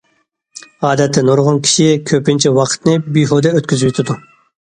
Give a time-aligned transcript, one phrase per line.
[0.87, 4.19] ئادەتتە نۇرغۇن كىشى كۆپىنچە ۋاقتىنى بىھۇدە ئۆتكۈزۈۋېتىدۇ.